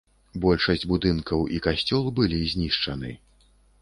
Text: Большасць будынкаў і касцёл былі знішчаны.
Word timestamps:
Большасць 0.45 0.85
будынкаў 0.93 1.45
і 1.57 1.59
касцёл 1.67 2.07
былі 2.21 2.39
знішчаны. 2.55 3.11